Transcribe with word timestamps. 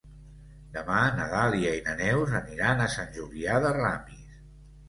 Demà 0.77 1.01
na 1.19 1.27
Dàlia 1.33 1.75
i 1.79 1.83
na 1.89 1.95
Neus 2.01 2.35
aniran 2.39 2.81
a 2.87 2.91
Sant 2.97 3.15
Julià 3.19 3.59
de 3.67 3.75
Ramis. 3.81 4.43